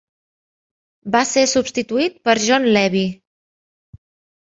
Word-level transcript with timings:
Va 1.17 1.21
ser 1.33 1.45
substituït 1.53 2.19
per 2.29 2.37
John 2.49 2.69
Levy. 2.73 3.07